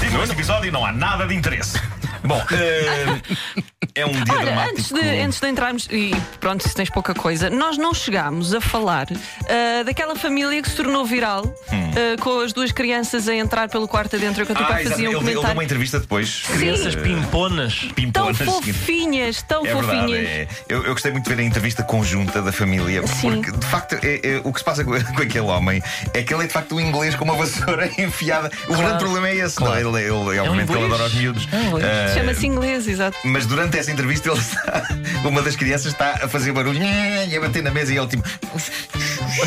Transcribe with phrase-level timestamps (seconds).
[0.00, 1.78] Digo, neste episódio não há nada de interesse.
[2.24, 3.62] Bom, eh,
[4.00, 4.70] é um dia Olha, dramático.
[4.78, 8.60] antes de, antes de entrarmos, e pronto, se tens pouca coisa, nós não chegámos a
[8.60, 11.90] falar ah, daquela família que se tornou viral Hum.
[11.94, 14.80] ah, com as duas crianças a entrar pelo quarto adentro que o teu Ah, pai
[14.82, 15.64] exato, fazia um ele, ele deu uma comentário.
[15.64, 16.42] entrevista depois.
[16.52, 17.80] Crianças pimponas.
[17.80, 18.38] Tão Pimponas.
[18.38, 20.26] fofinhas, tão É verdade, fofinhas.
[20.28, 20.48] é.
[20.68, 23.42] Eu, eu gostei muito de ver a entrevista conjunta da família, Sim.
[23.42, 25.82] porque de facto é- é- o que se passa com, com aquele homem
[26.14, 28.50] é que ele é de facto um inglês com uma vassoura enfiada.
[28.68, 29.80] O grande problema é esse, não é?
[29.80, 30.84] Ele, ele, obviamente, ele inglês.
[30.84, 31.48] adora os miúdos.
[31.52, 31.86] É um inglês.
[31.86, 33.16] Ah, Chama-se inglês, exato.
[33.24, 34.82] mas durante essa entrevista, ele está,
[35.28, 38.22] uma das crianças está a fazer barulho e a bater na mesa e ele tipo.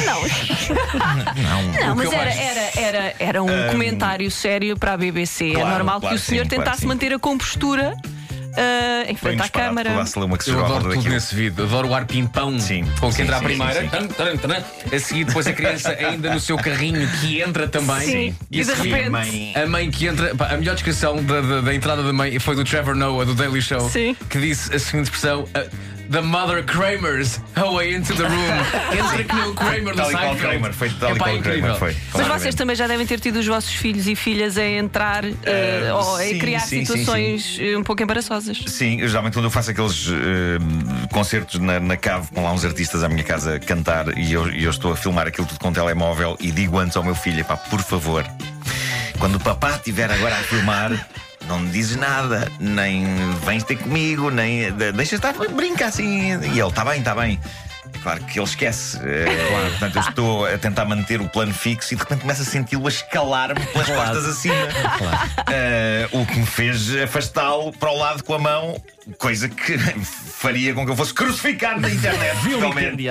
[0.06, 0.22] Não,
[1.42, 5.52] Não, não mas era, mais- era, era, era um comentário sério para a BBC.
[5.52, 6.88] Claro, é normal claro que o senhor sim, claro tentasse sim.
[6.88, 7.96] manter a compostura
[8.58, 9.90] ah, em Foi frente à câmara.
[10.48, 11.64] Eu adoro tudo nesse vídeo.
[11.64, 12.86] Adoro o ar pimpão Sim.
[13.00, 13.74] com que Sim, entra a sim, primeira.
[13.74, 13.88] sim, sim.
[13.90, 14.64] Tan, tan, tan.
[14.96, 18.02] A seguir, depois a criança ainda no seu carrinho que entra também.
[18.02, 18.36] Sim.
[18.52, 20.36] E a de seguir, repente- mãe- A mãe que entra.
[20.36, 23.34] pá, a melhor descrição da, da- da entrada da mãe foi do Trevor Noah, do
[23.34, 24.16] Daily Show, Sim.
[24.30, 28.54] que disse a seguinte expressão: uh, The mother Kramers her way into the room.
[28.92, 30.38] Entra que nem o Kramer do e Seinfeld.
[30.38, 31.76] Kramer, foi tal e qual incrível.
[31.76, 31.96] Kramer, foi.
[32.14, 35.94] Mas vocês também já devem ter tido os vossos filhos e filhas a entrar ah,
[35.96, 38.64] ou a sim, criar sim, sim, situações eh, um pouco embaraçosas.
[38.68, 43.04] Sim, geralmente quando eu faço aqueles eh, concertos na, na cave com lá uns artistas
[43.04, 46.38] à minha casa cantar e eu, eu estou a filmar aquilo tudo com o telemóvel
[46.40, 48.26] e digo antes ao meu filho: epá, por favor,
[49.20, 50.92] quando o papá estiver agora a filmar.
[51.48, 53.06] Não me dizes nada, nem
[53.46, 54.72] vens ter comigo, nem.
[54.72, 56.30] de- Deixa estar, brinca assim.
[56.42, 57.40] E ele, está bem, está bem.
[57.94, 59.00] É Claro que ele esquece.
[59.04, 62.46] É, Portanto, eu estou a tentar manter o plano fixo e de repente começo a
[62.46, 64.56] senti-lo a escalar-me pelas costas acima.
[65.50, 68.82] Eh, o que me fez afastá-lo para o lado com a mão,
[69.18, 72.38] coisa que faria com que eu fosse crucificado na internet.
[72.52, 73.10] totalmente,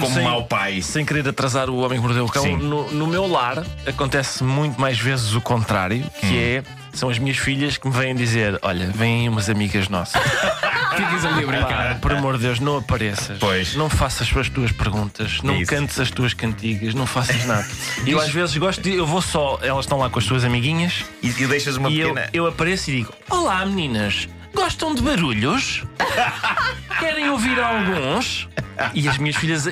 [0.00, 0.82] como sem- mau pai.
[0.82, 4.80] Sem querer atrasar o homem que mordeu o cão, no, no meu lar acontece muito
[4.80, 6.62] mais vezes o contrário, que Hum.
[6.62, 6.62] é
[6.92, 10.20] são as minhas filhas que me vêm dizer: Olha, vêm umas amigas nossas.
[10.96, 12.00] Ficas ali a Pá, brincar.
[12.00, 13.38] por amor de Deus, não apareças.
[13.38, 13.74] Pois.
[13.76, 15.70] Não faças as tuas perguntas, não Isso.
[15.70, 17.66] cantes as tuas cantigas, não faças nada.
[18.04, 18.94] E eu às vezes gosto de.
[18.94, 22.00] Eu vou só, elas estão lá com as suas amiguinhas E, e deixas uma e
[22.00, 22.30] eu, pequena.
[22.32, 25.82] eu apareço e digo: Olá meninas, gostam de barulhos?
[26.98, 28.48] Querem ouvir alguns?
[28.92, 29.66] E as minhas filhas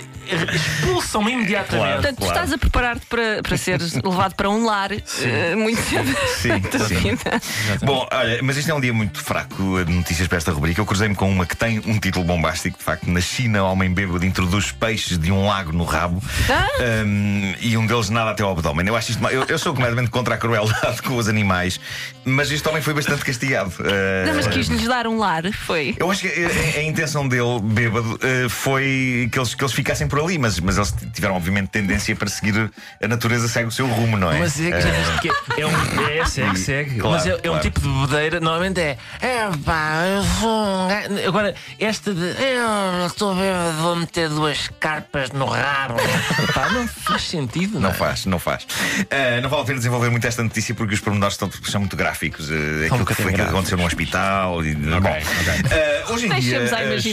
[0.55, 1.77] expulsam-me imediatamente.
[1.85, 2.01] Claro.
[2.03, 6.17] Portanto, tu estás a preparar-te para, para seres levado para um lar eh, muito cedo.
[6.39, 6.95] Sim, da tua sim.
[6.95, 7.41] vida.
[7.83, 10.81] Bom, olha, mas este é um dia muito fraco de notícias para esta rubrica.
[10.81, 12.79] Eu cruzei-me com uma que tem um título bombástico.
[12.79, 16.67] De facto, na China, homem bêbado introduz peixes de um lago no rabo Ah?
[17.05, 18.87] Um, e um deles nada até ao abdômen.
[18.89, 19.23] Eu acho isto.
[19.23, 21.79] ma- Eu, eu sou completamente contra a crueldade com os animais,
[22.25, 23.69] mas este homem foi bastante castigado.
[23.81, 25.95] Uh, Não, mas quis-lhes dar um lar, foi.
[25.99, 29.73] Eu acho que a, a- a intenção dele, bêbado, eh, foi que eles, que eles
[29.73, 32.71] ficassem por ali, mas, mas eles tiveram, obviamente, tendência para seguir
[33.03, 34.39] a natureza segue o seu rumo, não é?
[34.39, 36.21] Mas é que já viste que é, é um.
[36.21, 36.99] É, segue, segue.
[36.99, 37.61] Claro, Mas é, é um claro.
[37.61, 38.99] tipo de bebedeira, normalmente é.
[39.21, 42.21] É pá, eu sou um gajo." Agora, esta de.
[42.21, 45.95] Eu estou bêbado, vou meter duas carpas no rabo.
[46.53, 47.95] pá, não faz sentido, não, Não é?
[47.95, 48.67] faz, não faz.
[49.11, 51.97] Eh, não vale a pena desenvolver muito esta notícia porque os pormenores estão, são muito
[51.97, 52.51] gráficos.
[52.51, 54.65] Uh, aquilo que, foi, que aconteceu no hospital.
[54.65, 57.04] E, bom, eh, hoje em Deixemos dia,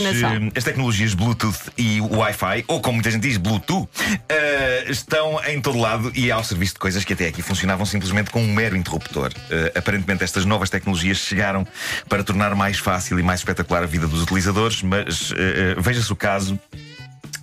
[0.56, 3.88] as tecnologias Bluetooth e Wi-Fi, ou como muita gente diz, Bluetooth,
[4.30, 8.30] eh, estão em todo lado e ao serviço de coisas que até aqui funcionavam simplesmente
[8.30, 9.32] com um mero interruptor.
[9.50, 11.66] Eh, aparentemente, estas novas tecnologias chegaram
[12.08, 16.16] para tornar mais fácil e mais espetacular a vida dos utilizadores, mas eh, veja-se o
[16.16, 16.60] caso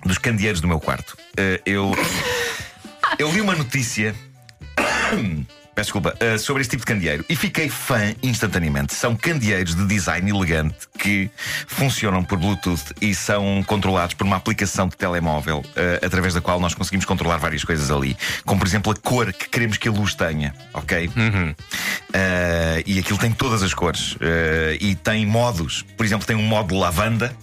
[0.05, 1.17] dos candeeiros do meu quarto.
[1.65, 1.91] Eu,
[3.17, 4.15] eu li uma notícia.
[5.79, 8.93] Peço desculpa, eh, sobre este tipo de candeeiro e fiquei fã instantaneamente.
[8.93, 11.29] São candeeiros de design elegante que
[11.67, 16.59] funcionam por Bluetooth e são controlados por uma aplicação de telemóvel eh, através da qual
[16.59, 19.91] nós conseguimos controlar várias coisas ali, como por exemplo a cor que queremos que a
[19.91, 21.09] luz tenha, ok?
[22.11, 24.17] Eh, e aquilo tem todas as cores
[24.81, 25.85] e tem modos.
[25.95, 27.33] Por exemplo, tem um modo lavanda.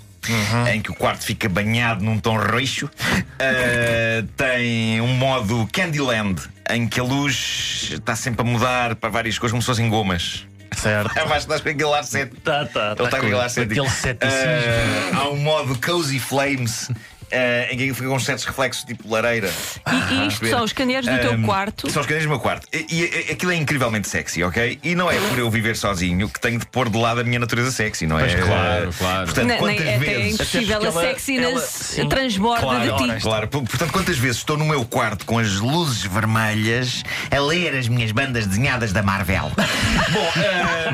[0.73, 2.87] Em que o quarto fica banhado num tom roxo.
[2.87, 9.39] Uh, tem um modo Candyland, em que a luz está sempre a mudar para várias
[9.39, 10.47] cores, como se fossem gomas.
[10.73, 11.11] Certo.
[11.19, 12.41] Abaixo estás com aquele ar cético.
[12.41, 13.81] Tá, tá, Ele está com aquele ar cético.
[13.81, 14.51] Aquele ceticismo.
[15.13, 16.91] Uh, há um modo Cozy Flames.
[17.33, 19.51] Uh, em que fica com certos reflexos tipo lareira.
[20.11, 21.91] E isto são os candeeiros do teu Um, quarto.
[21.91, 22.67] São os candeeiros do meu quarto.
[22.73, 24.79] E, e- e aquilo é incrivelmente sexy, ok?
[24.83, 27.39] E não é por eu viver sozinho que tenho de pôr de lado a minha
[27.39, 28.27] natureza sexy, não é?
[28.29, 29.25] Pois, claro, Uh, claro.
[29.27, 30.35] Portanto, Nem- quantas nem- é vezes.
[30.35, 33.21] impossível, Até a sexiness ela- transborda claro, de ti.
[33.23, 37.75] Claro, por- portanto, quantas vezes estou no meu quarto com as luzes vermelhas a ler
[37.77, 39.51] as minhas bandas desenhadas da Marvel?
[40.13, 40.93] Bom, eh,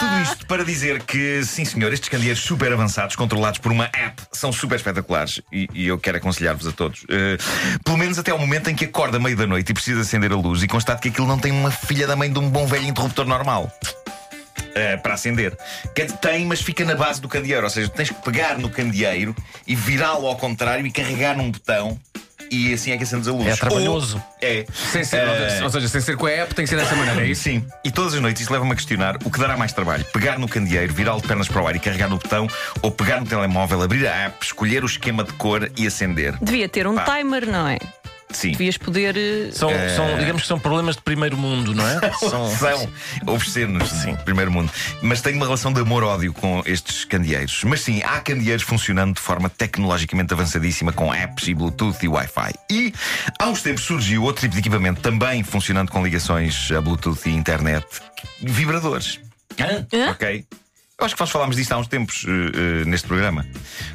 [0.00, 4.22] tudo isto para dizer que, sim senhor, estes candeeiros super avançados, controlados por uma app,
[4.32, 5.40] são super espetaculares.
[5.52, 7.04] E, e eu quero aconselhar-vos a todos.
[7.08, 7.36] Eh,
[7.84, 10.36] pelo menos até ao momento em que acorda meio da noite e precisa acender a
[10.36, 12.84] luz e constate que aquilo não tem uma filha da mãe de um bom velho
[12.86, 13.70] interruptor normal.
[14.74, 15.56] eh, para acender.
[15.94, 17.64] Dizer, Tem, mas fica na base do candeeiro.
[17.64, 19.34] Ou seja, tens que pegar no candeeiro
[19.66, 21.98] e virá-lo ao contrário e carregar num botão.
[22.54, 23.46] E assim é que acendes a luz.
[23.48, 24.16] É trabalhoso.
[24.16, 24.66] Ou- é.
[24.92, 27.22] Sem ser, Eh, Ou seja, sem ser com a app, tem que ser dessa maneira,
[27.22, 27.44] é isso?
[27.44, 30.38] Sim, e todas as noites isso leva-me a questionar o que dará mais trabalho: pegar
[30.38, 32.46] no candeeiro, virá-lo de pernas para o ar e carregar no botão,
[32.82, 36.36] ou pegar no telemóvel, abrir a app, escolher o esquema de cor e acender.
[36.42, 37.04] Devia ter um Pá.
[37.16, 37.78] timer, não é?
[38.32, 38.52] Sim.
[38.52, 39.16] Devias poder.
[39.16, 42.00] eh, São, são, digamos que são problemas de primeiro mundo, não é?
[42.18, 42.88] São, São
[43.26, 44.70] obscenos, sim, primeiro mundo.
[45.02, 47.62] Mas tenho uma relação de amor-ódio com estes candeeiros.
[47.64, 52.52] Mas sim, há candeeiros funcionando de forma tecnologicamente avançadíssima com apps e Bluetooth e Wi-Fi.
[52.70, 52.92] E
[53.38, 57.32] há uns tempos surgiu outro tipo de equipamento também funcionando com ligações a Bluetooth e
[57.34, 57.86] internet:
[58.40, 59.20] vibradores.
[59.60, 59.86] Hã?
[60.10, 60.46] Ok?
[60.98, 63.44] Eu acho que nós falámos disto há uns tempos eh, eh, neste programa.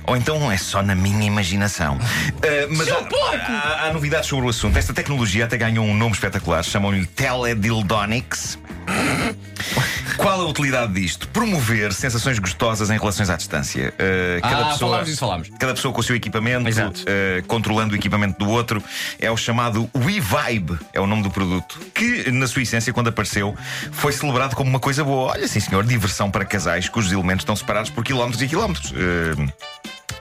[0.06, 1.98] Ou então é só na minha imaginação.
[2.44, 4.78] Eh, mas há, há- há novidades sobre o assunto.
[4.78, 6.64] Esta tecnologia até ganhou um nome espetacular.
[6.64, 8.58] Chamam-lhe Teledildonics.
[10.18, 11.28] Qual a utilidade disto?
[11.30, 13.94] Promover sensações gostosas em relações à distância.
[14.00, 15.50] Eh, Ah, falámos disso, falámos.
[15.60, 16.70] Cada pessoa com o seu equipamento,
[17.06, 18.84] eh, controlando o equipamento do outro,
[19.20, 23.56] é o chamado WeVibe, é o nome do produto, que, na sua essência, quando apareceu,
[23.92, 25.32] foi celebrado como uma coisa boa.
[25.32, 28.94] Olha, sim, senhor, diversão para casais cujos elementos estão separados por quilómetros e quilómetros.
[28.96, 29.48] Eh,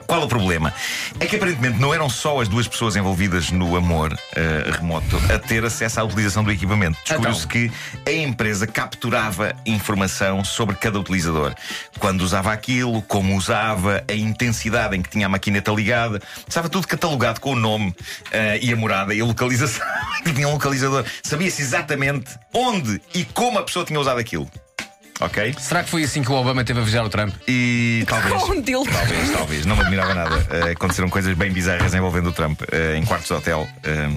[0.06, 0.72] qual o problema?
[1.18, 5.38] É que aparentemente não eram só as duas pessoas envolvidas no amor eh, remoto a
[5.38, 6.98] ter acesso à utilização do equipamento.
[7.04, 7.72] Descobriu-se que
[8.06, 11.54] a empresa capturava informação sobre cada utilizador.
[11.98, 16.20] Quando usava aquilo, como usava, a intensidade em que tinha a maquineta ligada.
[16.48, 17.94] Estava tudo catalogado com o nome
[18.30, 19.86] eh, e a morada e a localização.
[20.24, 21.04] que tinha um localizador.
[21.22, 24.48] Sabia-se exatamente onde e como a pessoa tinha usado aquilo.
[25.20, 25.54] Ok?
[25.58, 27.34] Será que foi assim que o Obama teve a vigiar o Trump?
[27.48, 28.42] E talvez.
[28.42, 28.90] Com um dildo.
[28.90, 29.66] Talvez, talvez.
[29.66, 30.46] Não me admirava nada.
[30.50, 33.66] Eh, aconteceram coisas bem bizarras envolvendo o Trump eh, em quartos de hotel.
[33.82, 34.08] Eh,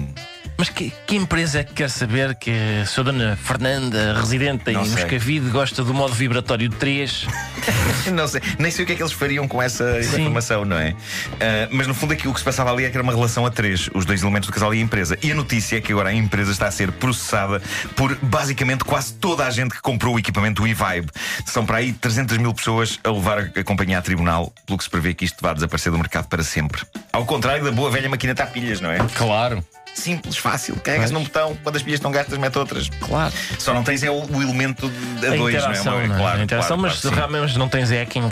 [0.60, 2.50] Mas que, que empresa é que quer saber que
[2.82, 5.04] a sua dona Fernanda, residente em Não sei.
[5.04, 7.26] Moscavide, gosta do modo vibratório 3?
[8.12, 10.20] não sei, nem sei o que é que eles fariam com essa Sim.
[10.20, 10.94] informação, não é?
[11.40, 13.50] Eh, mas no fundo aquilo que se passava ali é que era uma relação a
[13.50, 15.16] três, os dois elementos do casal e a empresa.
[15.22, 17.62] E a notícia é que agora a empresa está a ser processada
[17.96, 21.08] por basicamente quase toda a gente que comprou o equipamento e-Vibe.
[21.46, 24.90] São para aí 300 mil pessoas a levar a companhia a tribunal, pelo que se
[24.90, 26.82] prevê que isto vá desaparecer do mercado para sempre.
[27.10, 28.98] Ao contrário da boa velha maquineta a pilhas, não é?
[29.14, 29.64] Claro.
[29.94, 30.76] Simples, fácil.
[30.76, 32.88] Carregas num botão, quando as pilhas estão gastas, mete outras.
[33.00, 33.32] Claro.
[33.58, 36.06] Só não tens é o, o elemento de- a A dois, interação, não é?
[36.06, 36.18] não é?
[36.18, 37.20] Claro, a interação claro, mas claro, sim.
[37.20, 38.30] realmente não tens hacking.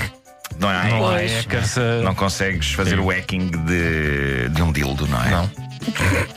[0.59, 1.77] não há Não hackers.
[1.79, 5.31] a- Não consegues fazer o hacking de, de um dildo, não é?
[5.31, 5.51] Não.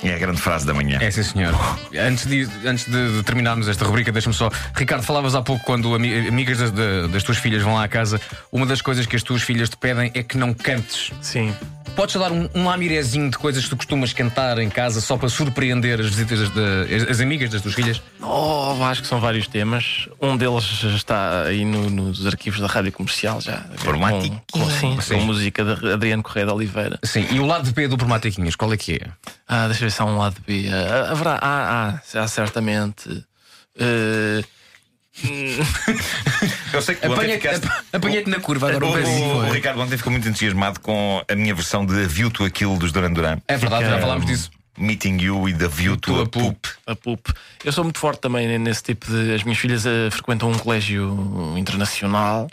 [0.04, 0.98] É a grande frase da manhã.
[1.02, 1.54] É sim, senhor.
[2.00, 4.50] Antes de, antes de, terminarmos esta rubrica, deixa-me só.
[4.76, 7.88] Ricardo, falavas há pouco quando ami- amigas das, da- das tuas filhas vão lá à
[7.88, 8.20] casa.
[8.52, 11.12] Uma das coisas que as tuas filhas te pedem é que não cantes.
[11.22, 11.54] Sim.
[11.96, 15.28] Podes dar um, um lamirezinho de coisas que tu costumas cantar em casa só para
[15.30, 18.02] surpreender as visitas das, da- as, as amigas das tuas filhas?
[18.22, 20.08] Oh, acho que são vários temas.
[20.20, 23.66] Um deles está aí no- nos arquivos da rádio comercial já.
[23.76, 24.42] Formatiquinho.
[24.52, 25.16] Com, com, sim, Sim.
[25.16, 27.00] com música de Adriano Correia de Oliveira.
[27.04, 27.28] Sim.
[27.30, 29.08] E o lado de P do Permatiquinhas, qual é que é?
[29.48, 30.68] Ah, deixa eu ver se há um lado B.
[30.72, 33.24] Ah, haverá, há, há, há certamente.
[33.78, 34.44] Eh,
[36.74, 37.68] Eu sei que tu ontem Apanhei-te ficaste.
[37.94, 39.52] apanhei-te na curva agora O, um o- o.
[39.52, 42.78] Ricardo ontem ficou muito entusiasmado com a minha versão de A View to a Kill
[42.78, 43.38] dos Duran Duran.
[43.48, 44.50] É verdade, já falámos disso.
[44.78, 46.32] Meeting You e The View to, a a Poop.
[46.54, 46.70] Poop.
[46.88, 47.34] a PUP.
[47.66, 49.34] Eu sou muito forte também nesse tipo de.
[49.34, 52.48] As minhas filhas eh, frequentam um colégio internacional.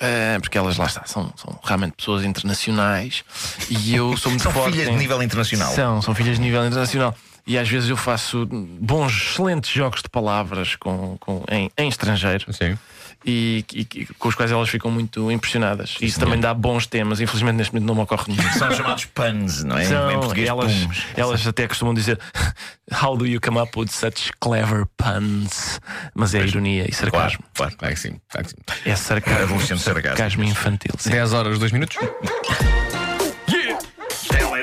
[0.00, 3.24] eh, porque elas lá está, são, são realmente pessoas internacionais
[3.68, 4.70] e eu sou muito São forte.
[4.72, 5.72] filhas de em- nível internacional.
[5.74, 7.14] São, são filhas de nível internacional.
[7.46, 12.52] E às vezes eu faço bons, excelentes jogos de palavras com, com- em, em estrangeiro
[12.52, 12.78] Sim.
[13.26, 15.96] e, e- e com os quais elas ficam muito impressionadas.
[16.00, 17.20] E isso também dá bons temas.
[17.20, 18.48] Infelizmente, neste momento não me ocorre nenhum.
[18.52, 19.82] São chamados puns, não é?
[19.82, 21.06] em São, português, elas, puns.
[21.16, 22.18] elas até costumam dizer
[23.02, 25.80] How do you come up with such clever puns?
[26.14, 27.38] Mas é ironia e sarcasmo.
[27.54, 27.76] Claro, claro.
[27.76, 28.20] Claro que sim.
[28.28, 28.56] Claro que sim.
[28.90, 29.42] É sarcasmo.
[29.44, 30.16] Adolescente sarcasmo.
[30.16, 30.94] sarcasmo infantil.
[30.96, 31.10] sim.
[31.10, 31.96] 10 horas, 2 minutos.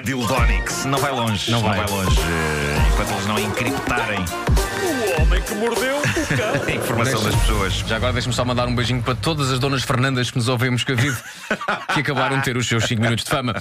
[0.02, 0.86] Teledildonics.
[0.86, 1.52] Não vai longe.
[1.52, 1.86] Não vai.
[1.88, 2.20] longe.
[2.22, 4.20] eh, enquanto eles não encriptarem
[5.18, 6.64] O homem que mordeu o cão.
[6.68, 7.74] a informação das pessoas.
[7.74, 10.70] Já agora deixa-me só mandar um beijinho para todas as donas Fernandas que nos ouvem
[10.70, 11.18] em Moscavide
[11.94, 13.56] que acabaram de ter os seus 5 minutos de fama.